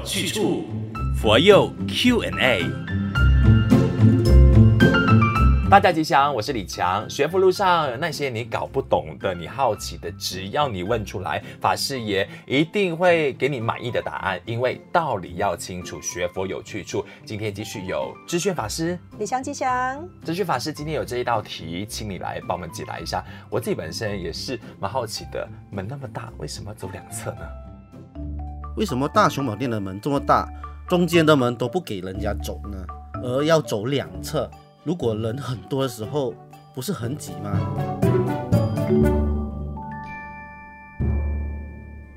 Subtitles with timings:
[0.00, 0.64] 有去处，
[1.14, 2.64] 佛佑 Q&A。
[5.70, 7.08] 大家吉祥，我是李强。
[7.08, 14.40] 学佛路上那些你搞不懂的、你好奇的，只要你问出来，法师爷一定会给你满意的答案。
[14.46, 17.04] 因为道理要清楚，学佛有去处。
[17.26, 20.02] 今天继续有知炫法师，李强吉祥。
[20.24, 23.22] 知炫法师今天有这一道题，请你来帮我们解答一下。
[23.50, 27.69] 我自己本身也是蛮好奇的，门那么大，为什么要走两侧呢？
[28.80, 30.48] 为什么大雄宝殿的门这么大，
[30.88, 32.82] 中间的门都不给人家走呢？
[33.22, 34.50] 而要走两侧？
[34.84, 36.32] 如果人很多的时候，
[36.74, 37.60] 不是很挤吗？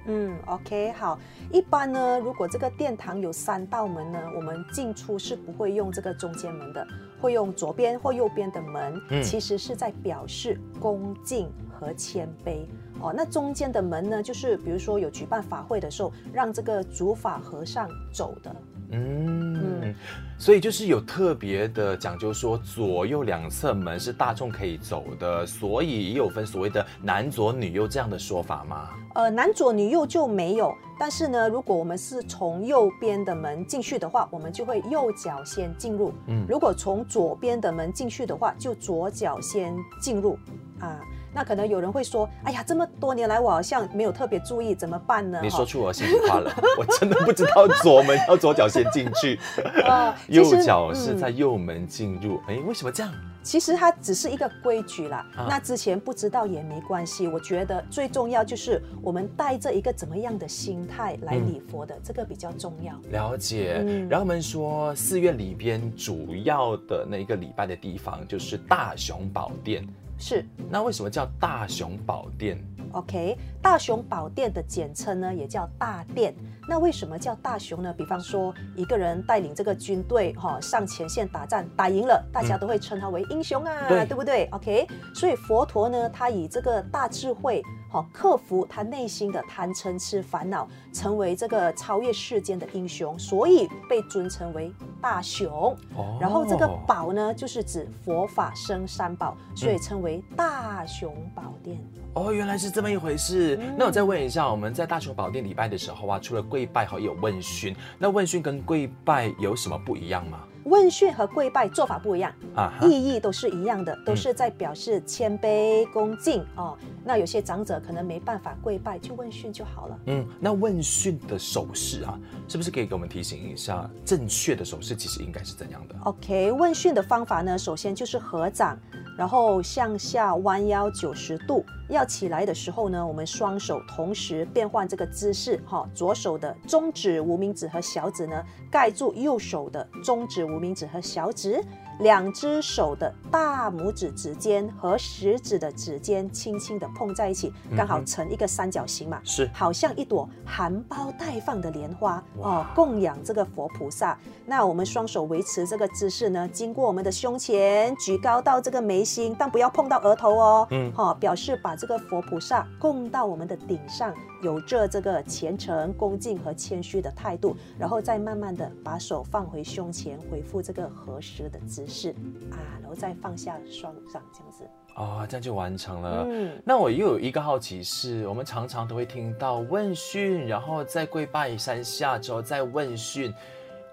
[0.07, 1.19] 嗯，OK，好。
[1.51, 6.87] 一般呢，如果这个殿堂有三道门呢，我们进出是不会用这个中间门的，
[7.19, 9.01] 会用左边或右边的门。
[9.09, 12.65] 嗯，其实是在表示恭敬和谦卑。
[13.03, 18.55] 哦，那中间的门呢，就是比如说有举办法会的时候，让这个主法和尚走的。
[18.95, 19.95] 嗯，嗯，
[20.37, 28.89] 所以就是有特别的讲究，说左右两侧门是大众可以走的，所以也有分所谓的男左女右这样的说法吗？
[29.15, 40.37] 呃，男左女右就没有，但是呢，如果我们是从右边的门进去的话，我们就会右脚先进入；嗯，如果从左边的门进去的话，就左脚先进入
[40.79, 41.01] 啊。
[41.33, 49.39] 那可能有人会说：“哎呀，这么多年来我好像没有特别注意，怎么办呢？”你说出我心里话了， 我真的不知道左门要左脚先进去，
[50.29, 52.37] 右脚是在右门进入。
[52.47, 53.11] 哎、嗯，为什么这样？
[53.43, 55.17] 其实它只是一个规矩啦。
[55.35, 57.27] 啊、那之前不知道也没关系。
[57.27, 62.93] 我觉得最重要就是我们带着一个怎么样的心态来礼佛的，嗯、这个比较重要。
[63.11, 63.83] 了解。
[63.85, 69.85] 嗯、然后我们说寺院里边主要的那一个礼拜的地方就是大雄宝殿。
[70.17, 72.57] 是，那为什么叫大雄宝殿
[72.93, 76.33] ？OK，大雄宝殿的简称呢，也叫大殿。
[76.69, 77.93] 那为什么叫大雄呢？
[77.93, 87.61] 比方说，一个人带领这个军队哈、哦、上前线打仗，打赢了，大家都会称他为英雄啊，嗯、对不对？OK，所以佛陀呢，他以这个大智慧。
[87.93, 95.77] 好，克服他内心的贪嗔痴烦恼，成为这个超越世间的英雄，所以被尊称为大雄。
[95.95, 101.77] 哦，然后这个宝呢，就是指佛法生三宝，所以称为大雄宝殿。
[102.15, 103.59] 哦，原来是这么一回事。
[103.61, 107.75] 嗯、那我再问一下，我们在大雄宝殿礼拜的时候啊，除了跪拜，还有问讯。
[107.99, 110.39] 那问讯跟跪拜有什么不一样吗？
[110.65, 116.77] 问讯和跪拜做法不一样，啊，意义都是一样的，都是在表示谦卑恭敬、嗯、哦。
[117.03, 119.99] 那有些长者可能没办法跪拜，就问讯就好了。
[120.07, 128.77] 嗯，那问讯的手势啊，是不是可以给我们提醒一下，正确的手势其实应该是怎样的？OK，问讯的方法呢，首先就是合掌。
[129.17, 141.63] 然后向下弯腰九十度，要起来的时候呢，我们双手同时变换这个姿势，哈，左手的中指、无名指和小指呢，盖住右手的中指、无名指和小指。
[142.03, 154.19] 两只手的大拇指指尖和食指的指尖轻轻的碰在一起，刚好成一个三角形嘛，是，好像一朵含苞待放的莲花哦，供养这个佛菩萨。
[154.45, 171.92] 那我们双手维持这个姿势呢，经过我们的胸前，举高到这个眉心，但不要碰到额头哦，嗯，好，表示把这个佛菩萨供到我们的顶上，有着这个虔诚、恭敬和谦虚的态度，然后再慢慢的把手放回胸前，回复这个合十的姿势。
[171.93, 172.09] 是
[172.51, 174.63] 啊，然后再放下双掌，这样子
[174.95, 176.25] 哦，这样就完成了。
[176.27, 183.33] 嗯，那我又有一个好奇是，我们常常都会听到问讯，然后再跪拜三下之后再问讯，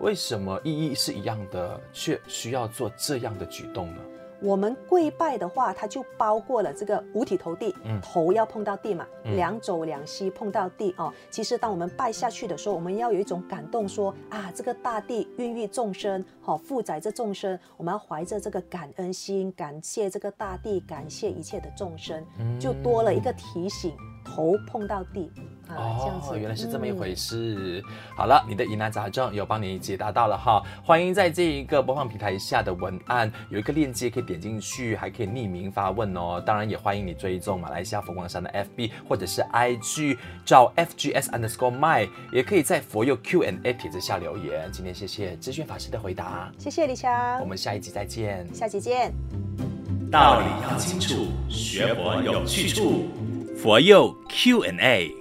[0.00, 4.02] 为什么意义是一样的，却需要做这样的举动呢？
[4.42, 11.12] 我们跪拜的话，它就包括了这个五体投地，嗯、头要碰到地嘛，嗯、两肘两膝碰到地哦。
[11.30, 23.94] 其实当我们拜下去的时候，我们要有一种感动说，说啊，这个大地孕育众生，好、哦、负载着众生，我们要怀着这个感恩心，感谢这个大地，感谢一切的众生，嗯、就多了一个提醒，
[24.24, 25.30] 头碰到地。
[25.76, 27.82] 哦，原来是这么一回事。
[27.84, 30.62] 嗯、好了，你的疑难杂症有帮你解答到了哈。
[30.84, 36.42] 欢迎在这一个播放平台下的文案有一个链接可以点进去，还可以匿名发问哦。
[36.44, 44.70] 当然也欢迎你追踪马来西亚佛光山的 FB 或者是 IG，找 FGS underscore my，也可以在佛佑 Q&A 帖子下留言。
[44.72, 49.12] 今天谢谢知炫法师的回答，谢谢李强，我们下一集再见，下集见。
[50.10, 53.06] 道理要清楚，学佛有去处，
[53.56, 55.19] 佛佑 Q&A。